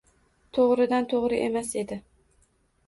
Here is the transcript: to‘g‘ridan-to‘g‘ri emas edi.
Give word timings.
to‘g‘ridan-to‘g‘ri 0.57 1.41
emas 1.51 1.73
edi. 1.85 2.03